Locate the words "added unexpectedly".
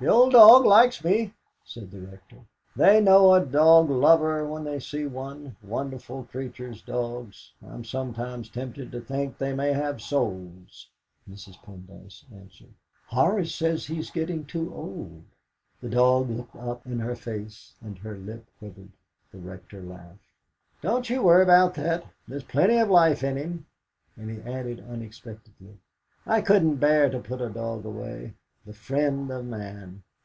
24.50-25.76